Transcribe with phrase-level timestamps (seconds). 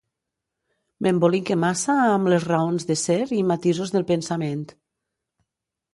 [1.07, 4.65] M'embolique massa amb les raons de ser i matisos del pensament.